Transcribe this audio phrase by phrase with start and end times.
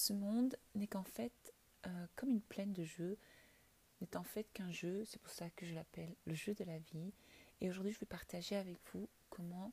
[0.00, 1.52] ce monde n'est qu'en fait
[1.86, 3.18] euh, comme une plaine de jeux,
[4.00, 6.78] n'est en fait qu'un jeu, c'est pour ça que je l'appelle le jeu de la
[6.78, 7.12] vie.
[7.60, 9.72] Et aujourd'hui, je vais partager avec vous comment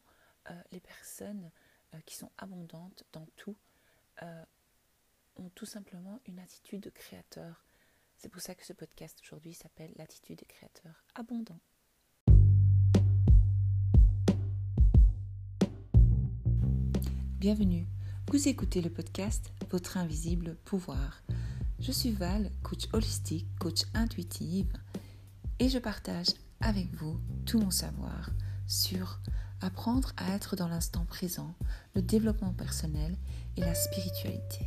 [0.49, 1.49] euh, les personnes
[1.93, 3.55] euh, qui sont abondantes dans tout
[5.35, 7.63] ont tout simplement une attitude de créateur.
[8.17, 11.59] C'est pour ça que ce podcast aujourd'hui s'appelle l'attitude de créateur abondant.
[17.37, 17.85] Bienvenue.
[18.29, 21.23] Vous écoutez le podcast Votre invisible pouvoir.
[21.79, 24.67] Je suis Val, coach holistique, coach intuitive,
[25.59, 26.27] et je partage
[26.59, 28.29] avec vous tout mon savoir
[28.67, 29.21] sur
[29.61, 31.55] apprendre à être dans l'instant présent,
[31.95, 33.15] le développement personnel
[33.55, 34.65] et la spiritualité.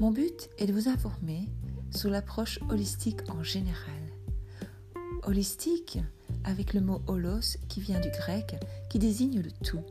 [0.00, 1.48] Mon but est de vous informer
[1.92, 4.02] sur l'approche holistique en général.
[5.22, 6.00] Holistique
[6.42, 8.56] avec le mot holos qui vient du grec
[8.90, 9.84] qui désigne le tout.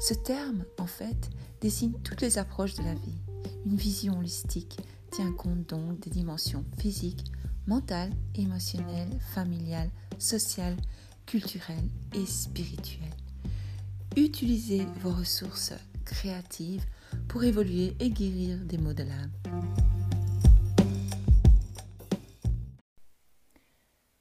[0.00, 1.30] Ce terme, en fait,
[1.60, 3.18] désigne toutes les approches de la vie
[3.66, 4.78] une vision holistique
[5.10, 7.32] tient compte donc des dimensions physiques,
[7.66, 10.76] mentales, émotionnelles, familiales, sociales,
[11.24, 13.16] culturelles et spirituelles.
[14.16, 15.72] Utilisez vos ressources
[16.04, 16.84] créatives
[17.26, 19.32] pour évoluer et guérir des maux de l'âme.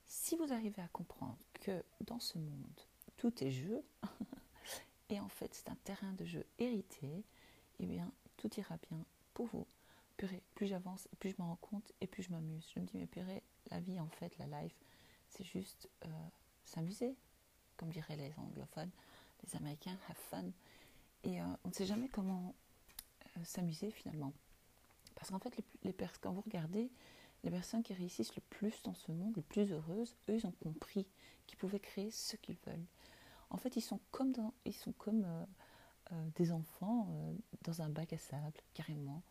[0.06, 2.80] Si vous arrivez à comprendre que dans ce monde,
[3.18, 3.84] tout est jeu,
[5.14, 7.24] et en fait c'est un terrain de jeu hérité,
[7.80, 9.66] eh bien tout ira bien pour vous.
[10.56, 12.70] plus j'avance, plus je me rends compte et plus je m'amuse.
[12.74, 14.76] Je me dis, mais purée, la vie, en fait, la life,
[15.30, 16.10] c'est juste euh,
[16.66, 17.16] s'amuser,
[17.78, 18.92] comme diraient les anglophones,
[19.44, 20.46] les américains, have fun.
[21.24, 22.54] Et euh, on ne sait jamais comment
[23.26, 24.34] euh, s'amuser finalement.
[25.16, 26.90] Parce qu'en fait, les, les quand vous regardez,
[27.44, 30.54] les personnes qui réussissent le plus dans ce monde, les plus heureuses, eux, ils ont
[30.64, 31.08] compris
[31.48, 32.86] qu'ils pouvaient créer ce qu'ils veulent.
[33.54, 34.34] En fait, ils sont comme,
[34.66, 35.26] ils sont comme
[36.12, 39.22] euh, des enfants euh, dans un bac à sable, carrément.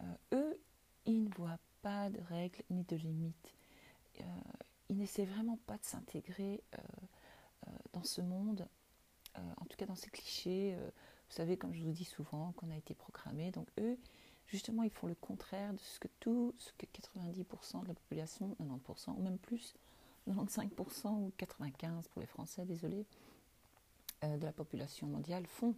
[0.00, 0.60] Euh, eux,
[1.04, 3.54] ils ne voient pas de règles ni de limites.
[4.88, 6.62] ils n'essaient vraiment pas de s'intégrer
[7.92, 8.66] dans ce monde,
[9.36, 10.76] en tout cas dans ces clichés.
[10.76, 13.52] vous savez, comme je vous dis souvent, qu'on a été programmé.
[13.52, 13.98] Donc eux,
[14.46, 18.56] justement, ils font le contraire de ce que tout, ce que 90% de la population,
[18.60, 19.74] 90% ou même plus,
[20.28, 23.06] 95% ou 95% pour les Français, désolé,
[24.24, 25.74] euh, de la population mondiale font.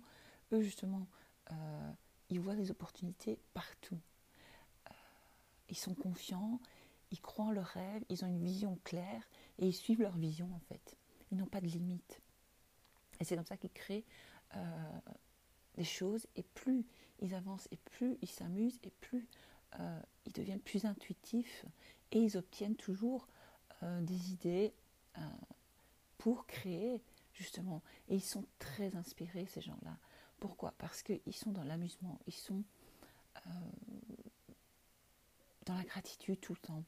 [0.52, 1.06] Eux, justement,
[1.52, 1.92] euh,
[2.30, 3.98] ils voient des opportunités partout.
[4.88, 4.94] Euh,
[5.68, 6.60] ils sont confiants,
[7.10, 10.48] ils croient en leurs rêves, ils ont une vision claire et ils suivent leur vision
[10.54, 10.96] en fait.
[11.30, 12.20] Ils n'ont pas de limites.
[13.20, 14.04] Et c'est comme ça qu'ils créent
[15.74, 16.86] des choses et plus
[17.20, 19.28] ils avancent et plus ils s'amusent et plus
[20.24, 21.66] ils deviennent plus intuitifs
[22.12, 23.28] et ils obtiennent toujours
[23.82, 24.72] des idées
[26.18, 27.00] pour créer
[27.38, 27.82] justement.
[28.08, 29.96] Et ils sont très inspirés, ces gens-là.
[30.40, 30.74] Pourquoi?
[30.78, 32.62] Parce qu'ils sont dans l'amusement, ils sont
[33.36, 33.50] euh,
[35.66, 36.84] dans la gratitude tout le temps.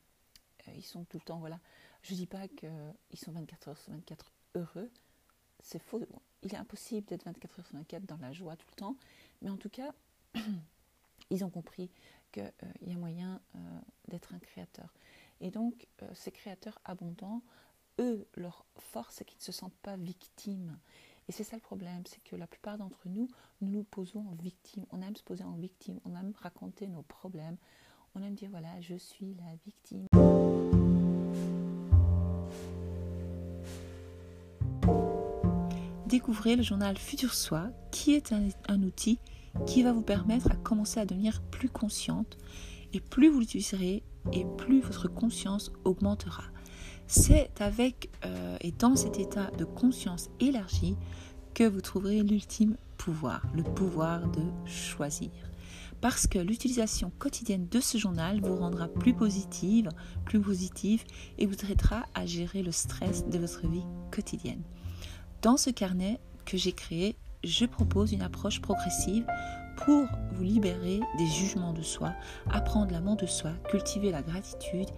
[0.68, 1.60] Euh, ils sont tout le temps, voilà.
[2.02, 2.68] Je ne dis pas qu'ils
[3.14, 4.90] sont 24 heures sur 24 heureux,
[5.62, 6.00] c'est faux.
[6.42, 8.96] Il est impossible d'être 24 heures sur 24 dans la joie tout le temps,
[9.42, 9.92] mais en tout cas,
[11.30, 11.90] ils ont compris
[12.32, 13.40] qu'il euh, y a moyen
[14.08, 14.92] d'être un créateur.
[15.40, 17.42] Et donc, ces créateurs abondants
[17.98, 20.78] eux, leur force, c'est qu'ils ne se sentent pas victimes.
[21.28, 23.28] Et c'est ça le problème, c'est que la plupart d'entre nous,
[23.60, 24.84] nous nous posons en victime.
[24.90, 27.56] On aime se poser en victime, on aime raconter nos problèmes,
[28.14, 30.06] on aime dire voilà, je suis la victime.
[36.06, 39.20] Découvrez le journal Futur Soi, qui est un, un outil
[39.66, 42.36] qui va vous permettre à commencer à devenir plus consciente.
[42.92, 44.02] Et plus vous l'utiliserez,
[44.32, 46.44] et plus votre conscience augmentera.
[47.06, 50.97] C'est avec euh, et dans cet état de conscience élargie
[51.54, 55.31] que vous trouverez l'ultime pouvoir, le pouvoir de choisir.
[56.00, 59.91] Parce que l'utilisation quotidienne de ce journal vous rendra plus positive,
[60.25, 61.04] plus positive
[61.38, 64.62] et vous aidera à gérer le stress de votre vie quotidienne.
[65.42, 69.26] Dans ce carnet que j'ai créé, je propose une approche progressive
[69.84, 72.12] pour vous libérer des jugements de soi,
[72.50, 74.88] apprendre l'amour de soi, cultiver la gratitude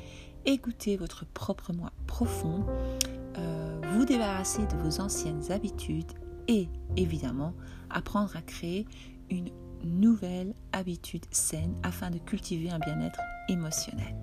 [0.45, 2.65] écoutez votre propre moi profond,
[3.39, 6.13] euh, vous débarrasser de vos anciennes habitudes
[6.49, 7.55] et évidemment
[7.91, 8.87] apprendre à créer
[9.31, 9.51] une
[9.85, 14.15] nouvelle habitude saine afin de cultiver un bien-être émotionnel.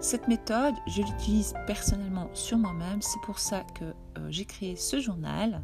[0.00, 5.00] Cette méthode, je l'utilise personnellement sur moi-même, c'est pour ça que euh, j'ai créé ce
[5.00, 5.62] journal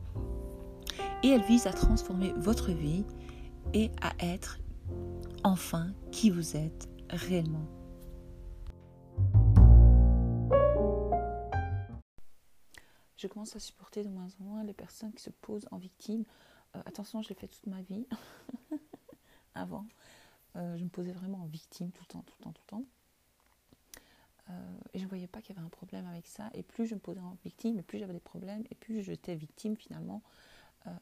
[1.23, 3.05] et elle vise à transformer votre vie
[3.73, 4.59] et à être
[5.45, 7.67] enfin qui vous êtes réellement.
[13.23, 16.25] je commence à supporter de moins en moins les personnes qui se posent en victime.
[16.75, 18.07] Euh, attention, je l'ai fait toute ma vie
[19.55, 19.87] avant.
[20.57, 22.71] Euh, je me posais vraiment en victime tout le temps, tout le temps, tout le
[22.71, 22.85] temps.
[24.51, 26.51] Euh, et je ne voyais pas qu'il y avait un problème avec ça.
[26.55, 29.37] Et plus je me posais en victime, et plus j'avais des problèmes, et plus j'étais
[29.37, 30.23] victime finalement,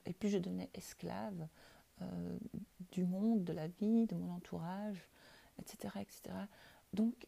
[0.05, 1.49] et plus je devenais esclave
[2.93, 5.07] du monde, de la vie, de mon entourage,
[5.59, 5.95] etc.
[6.01, 6.37] etc.
[6.93, 7.27] Donc,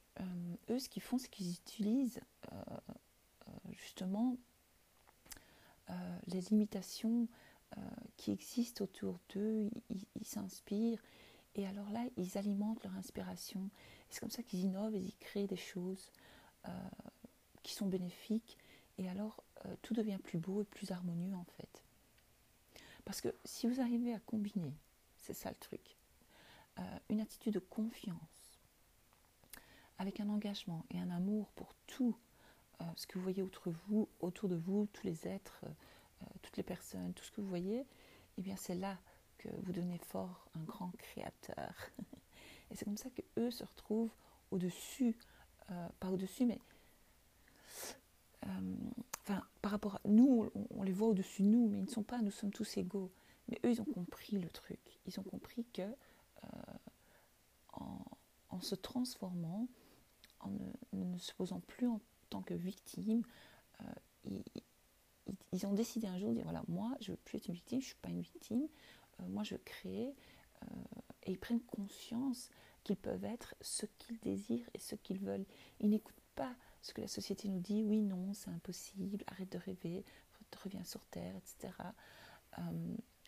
[0.71, 2.21] eux, ce qu'ils font, c'est qu'ils utilisent
[3.71, 4.37] justement
[6.27, 7.29] les limitations
[8.17, 11.03] qui existent autour d'eux, ils s'inspirent,
[11.55, 13.69] et alors là, ils alimentent leur inspiration.
[14.09, 16.11] C'est comme ça qu'ils innovent et ils créent des choses
[16.69, 16.89] euh,
[17.63, 18.59] qui sont bénéfiques.
[18.99, 21.82] Et alors, euh, tout devient plus beau et plus harmonieux en fait.
[23.05, 24.75] Parce que si vous arrivez à combiner,
[25.19, 25.97] c'est ça le truc,
[26.79, 28.61] euh, une attitude de confiance
[29.99, 32.17] avec un engagement et un amour pour tout
[32.97, 35.65] ce que vous voyez autour de vous, tous les êtres,
[36.41, 37.87] toutes les personnes, tout ce que vous voyez,
[38.39, 38.99] eh bien c'est là
[39.63, 41.75] vous donnez fort un grand créateur.
[42.71, 44.13] Et c'est comme ça que eux se retrouvent
[44.51, 45.17] au-dessus,
[45.71, 46.61] euh, pas au-dessus, mais
[48.47, 48.77] euh,
[49.21, 52.03] enfin, par rapport à nous, on, les voit au-dessus de nous, mais ils ne sont
[52.03, 53.11] pas, nous sommes tous égaux.
[53.49, 54.81] Mais eux, ils ont compris le truc.
[55.07, 56.49] Ils ont compris que euh,
[58.51, 59.67] en, se transformant,
[60.41, 60.51] en
[60.93, 62.01] ne, se posant plus en
[62.31, 63.23] tant que victime,
[64.25, 64.45] ils,
[65.53, 67.55] ils, ont décidé un jour de dire voilà, moi, je ne veux plus être une
[67.55, 68.69] victime, je ne suis pas une victime,
[69.21, 70.15] euh, moi je crée,
[70.63, 70.67] euh,
[71.25, 72.51] et ils prennent conscience
[72.85, 75.47] qu'ils peuvent être ce qu'ils désirent et ce qu'ils veulent.
[75.81, 79.59] Ils n'écoutent pas ce que la société nous dit, oui, non, c'est impossible, arrête de
[79.59, 80.05] rêver,
[80.63, 81.73] reviens sur Terre, etc.
[82.59, 82.63] Euh,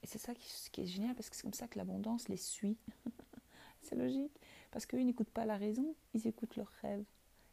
[0.03, 2.77] et c'est ça qui, est génial, parce que c'est comme ça que l'abondance les suit.
[3.83, 4.39] c'est logique,
[4.71, 7.05] parce qu'eux, n'écoutent pas la raison, ils écoutent leurs rêves.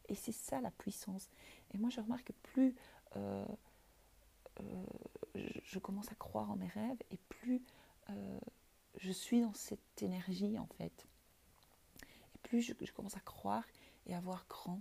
[0.08, 1.30] Et c'est ça la puissance.
[1.72, 2.74] Et moi, je remarque que plus
[5.72, 7.62] je commence à croire en mes rêves, et plus
[8.10, 8.40] euh,
[8.98, 11.06] je suis dans cette énergie en fait.
[12.34, 13.64] Et plus je, commence à croire
[14.06, 14.80] et à voir grand,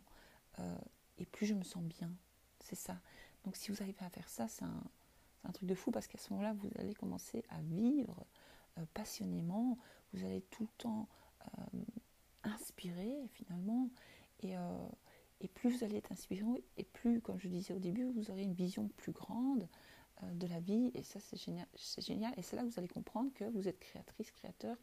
[0.60, 0.78] euh,
[1.18, 2.12] et plus je me sens bien.
[2.60, 3.00] C'est ça.
[3.46, 6.32] Donc si vous arrivez à faire ça, c'est un, truc de fou parce qu'à ce
[6.34, 8.26] moment-là, vous allez commencer à vivre
[8.78, 9.78] euh, passionnément.
[10.14, 11.08] Vous allez tout le temps
[12.44, 13.90] inspirer finalement.
[14.44, 14.56] Et,
[15.42, 16.46] et plus vous allez être inspiré,
[16.78, 19.68] et plus, comme je disais au début, vous aurez une vision plus grande
[20.24, 20.92] euh, de la vie.
[20.94, 21.68] Et ça, c'est génial.
[21.76, 22.34] C'est génial.
[22.38, 24.78] Et c'est là que vous allez comprendre que vous êtes créatrice, créateur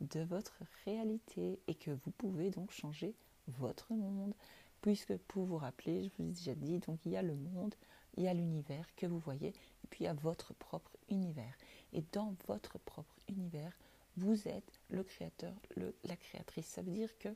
[0.00, 3.14] de votre réalité et que vous pouvez donc changer
[3.48, 4.34] votre monde.
[4.82, 7.74] Puisque pour vous rappeler, je vous ai déjà dit, donc il y a le monde,
[8.16, 11.56] il y a l'univers que vous voyez, et puis il y a votre propre univers.
[11.92, 13.76] Et dans votre propre univers,
[14.16, 15.54] vous êtes le créateur,
[16.04, 16.66] la créatrice.
[16.66, 17.28] Ça veut dire que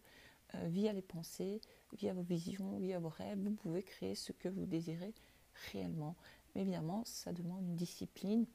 [0.54, 1.60] euh, via les pensées,
[1.92, 5.14] via vos visions, via vos rêves, vous pouvez créer ce que vous désirez
[5.72, 6.16] réellement.
[6.54, 8.46] Mais évidemment, ça demande une discipline,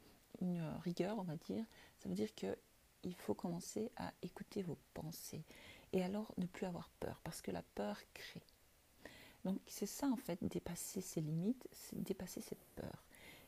[0.42, 1.66] une rigueur, on va dire.
[2.00, 5.44] Ça veut dire qu'il faut commencer à écouter vos pensées.
[5.94, 8.44] Et alors, ne plus avoir peur, parce que la peur crée.
[9.48, 13.06] Donc, c'est ça, en fait, dépasser ses limites, c'est dépasser cette peur.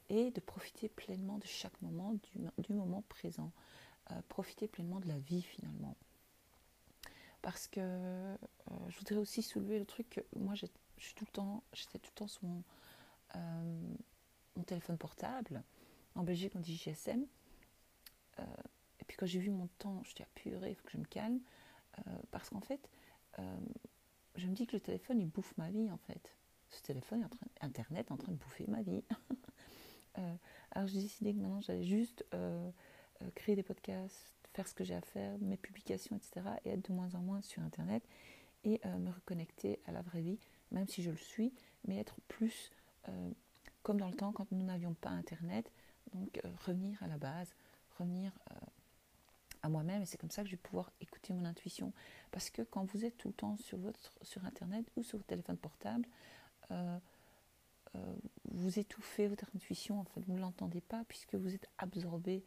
[0.08, 2.16] Et de profiter pleinement de chaque moment,
[2.58, 3.52] du, moment présent.
[4.12, 5.98] Euh, profiter pleinement de la vie, finalement.
[7.42, 8.38] Parce que euh,
[8.88, 10.68] je voudrais aussi soulever le truc que moi, je
[11.00, 12.64] suis tout le temps, j'étais tout le temps sur mon,
[13.36, 13.82] euh,
[14.56, 15.66] mon téléphone portable.
[16.16, 17.26] En Belgique, on dit GSM.
[18.38, 20.98] Et puis quand j'ai vu mon temps, je dis, ah purée, il faut que je
[20.98, 21.42] me calme.
[22.32, 22.90] Parce qu'en fait,
[24.36, 26.36] je me dis que le téléphone, il bouffe ma vie, en fait.
[26.70, 29.04] Ce téléphone est en train, Internet est en train de bouffer ma vie.
[30.72, 32.26] alors j'ai décidé que maintenant, j'allais juste
[33.36, 36.48] créer des podcasts, faire ce que j'ai à faire, mes publications, etc.
[36.66, 38.04] Et être de moins en moins sur Internet
[38.64, 40.38] et me reconnecter à la vraie vie,
[40.72, 41.54] même si je le suis,
[41.88, 42.72] mais être plus
[43.84, 45.72] comme dans le temps quand nous n'avions pas Internet.
[46.14, 47.54] Donc euh, revenir à la base,
[47.98, 48.56] revenir euh,
[49.62, 50.02] à moi-même.
[50.02, 51.94] Et c'est comme ça que je vais pouvoir écouter mon intuition.
[52.32, 55.28] Parce que quand vous êtes tout le temps sur, votre, sur Internet ou sur votre
[55.28, 56.08] téléphone portable,
[56.72, 57.00] euh,
[58.52, 60.00] vous étouffez votre intuition.
[60.00, 62.44] En fait, vous ne l'entendez pas puisque vous êtes absorbé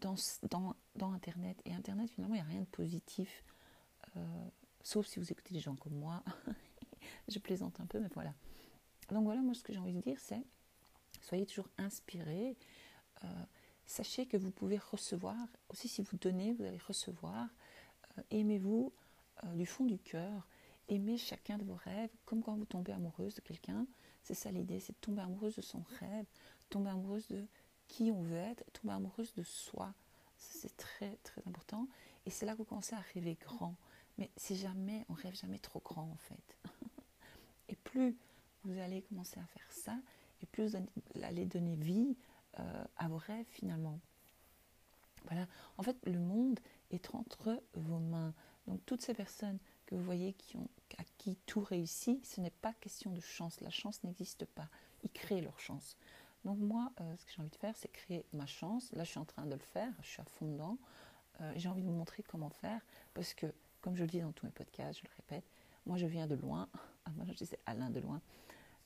[0.00, 0.16] dans,
[0.50, 1.60] dans, dans, Internet.
[1.64, 3.44] Et Internet, finalement, il n'y a rien de positif.
[4.82, 6.24] sauf si vous écoutez des gens comme moi.
[7.28, 8.34] je plaisante un peu, mais voilà.
[9.10, 10.42] Donc voilà, moi ce que j'ai envie de dire, c'est
[11.20, 12.56] soyez toujours inspirés.
[13.24, 13.44] Euh,
[13.86, 15.36] sachez que vous pouvez recevoir,
[15.68, 17.48] aussi si vous donnez, vous allez recevoir.
[18.18, 18.92] Euh, aimez-vous
[19.44, 20.46] euh, du fond du cœur.
[20.88, 23.86] Aimez chacun de vos rêves, comme quand vous tombez amoureuse de quelqu'un.
[24.22, 26.26] C'est ça l'idée, c'est de tomber amoureuse de son rêve,
[26.70, 27.46] tomber amoureuse de
[27.88, 29.94] qui on veut être, tomber amoureuse de soi.
[30.36, 31.88] C'est très très important.
[32.26, 33.74] Et c'est là que vous commencez à rêver grand.
[34.18, 36.56] Mais c'est jamais, on rêve jamais trop grand en fait.
[37.68, 38.16] Et plus
[38.64, 39.96] vous allez commencer à faire ça,
[40.42, 42.16] et plus vous allez donner vie
[42.60, 43.98] euh, à vos rêves finalement.
[45.26, 45.46] Voilà,
[45.78, 48.34] en fait, le monde est entre vos mains.
[48.66, 50.68] Donc toutes ces personnes que vous voyez qui ont,
[50.98, 53.60] à qui tout réussit, ce n'est pas question de chance.
[53.60, 54.68] La chance n'existe pas.
[55.02, 55.96] Ils créent leur chance.
[56.44, 58.92] Donc moi, euh, ce que j'ai envie de faire, c'est créer ma chance.
[58.92, 59.92] Là, je suis en train de le faire.
[60.02, 60.78] Je suis à fond dedans.
[61.40, 62.80] Euh, j'ai envie de vous montrer comment faire
[63.14, 63.46] parce que,
[63.80, 65.44] comme je le dis dans tous mes podcasts, je le répète,
[65.86, 66.68] moi, je viens de loin.
[67.06, 68.22] Ah, moi, je disais Alain de loin.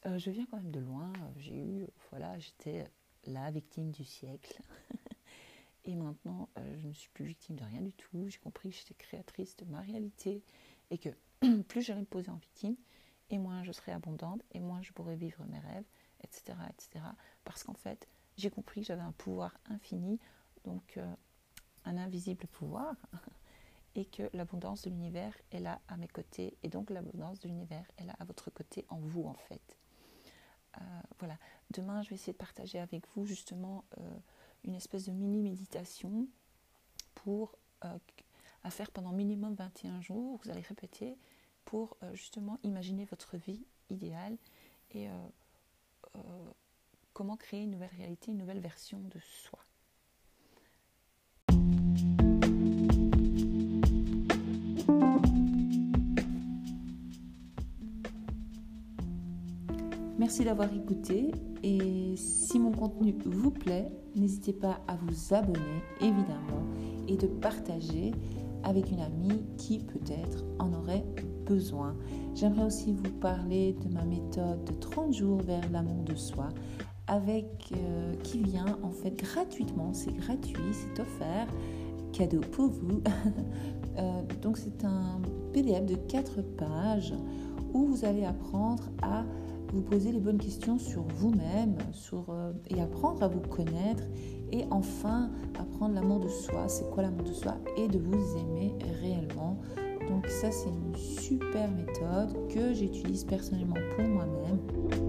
[0.05, 1.13] Je viens quand même de loin.
[1.37, 2.91] J'ai eu, voilà, j'étais
[3.25, 4.61] la victime du siècle.
[5.85, 8.29] et maintenant, je ne suis plus victime de rien du tout.
[8.29, 10.43] J'ai compris que j'étais créatrice de ma réalité
[10.91, 11.11] et que
[11.69, 12.77] plus j'allais me poser en victime,
[13.31, 15.85] et moins je serais abondante, et moins je pourrais vivre mes rêves,
[16.23, 16.59] etc.
[16.71, 17.05] etc.
[17.45, 20.19] Parce qu'en fait, j'ai compris que j'avais un pouvoir infini,
[20.65, 21.15] donc euh,
[21.85, 22.95] un invisible pouvoir,
[23.95, 27.85] et que l'abondance de l'univers est là à mes côtés, et donc l'abondance de l'univers
[27.99, 29.77] est là à votre côté, en vous en fait.
[30.81, 30.85] Euh,
[31.19, 31.39] voilà.
[31.71, 34.11] Demain, je vais essayer de partager avec vous justement euh,
[34.65, 36.27] une espèce de mini méditation
[37.15, 37.57] pour
[38.65, 40.41] à faire pendant minimum 21 jours.
[40.43, 41.17] Vous allez répéter
[41.65, 44.37] pour euh, justement imaginer votre vie idéale
[44.93, 45.13] et euh,
[46.17, 46.21] euh,
[47.13, 49.59] comment créer une nouvelle réalité, une nouvelle version de soi.
[60.19, 61.31] Merci d'avoir écouté
[61.63, 66.65] et si mon contenu vous plaît, n'hésitez pas à vous abonner évidemment
[67.07, 68.11] et de partager
[68.65, 71.05] avec une amie qui peut-être en aurait
[71.47, 71.95] besoin.
[72.35, 76.49] J'aimerais aussi vous parler de ma méthode de 30 jours vers l'amour de soi
[77.07, 81.47] avec euh, qui vient en fait gratuitement, c'est gratuit, c'est offert,
[82.13, 83.03] cadeau pour vous.
[83.97, 85.21] Euh, donc c'est un
[85.53, 87.13] PDF de 4 pages
[87.75, 89.25] où vous allez apprendre à
[89.73, 94.05] vous poser les bonnes questions sur vous-même sur, euh, et apprendre à vous connaître
[94.53, 97.57] et enfin apprendre l'amour de soi, c'est quoi l'amour de soi?
[97.77, 99.59] Et de vous aimer réellement.
[100.09, 105.08] Donc ça c'est une super méthode que j'utilise personnellement pour moi-même.